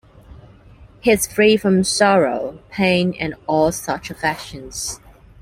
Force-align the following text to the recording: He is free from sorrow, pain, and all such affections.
He 1.01 1.11
is 1.11 1.27
free 1.27 1.57
from 1.57 1.83
sorrow, 1.83 2.57
pain, 2.71 3.13
and 3.19 3.35
all 3.45 3.71
such 3.71 4.09
affections. 4.09 4.99